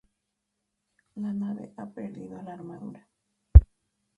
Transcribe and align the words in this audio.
La 1.17 1.31
nave 1.31 1.73
ha 1.77 1.85
perdido 1.85 2.41
la 2.41 2.53
armadura. 2.53 3.07